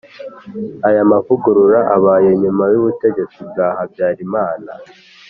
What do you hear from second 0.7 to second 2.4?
Aya mavugurura abaye